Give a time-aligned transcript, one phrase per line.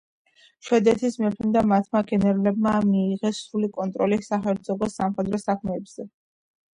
[0.67, 6.07] შვედეთის მეფემ და მათმა გენერლებმა მიიღეს სრული კონტროლი საჰერცოგოს სამხედრო საქმეებზე.